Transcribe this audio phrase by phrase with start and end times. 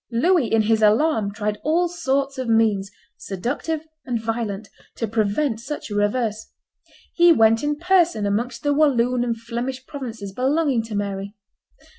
[0.11, 5.91] Louis in his alarm tried all sorts of means, seductive and violent, to prevent such
[5.91, 6.47] a reverse.
[7.13, 11.35] He went in person amongst the Walloon and Flemish provinces belonging to Mary.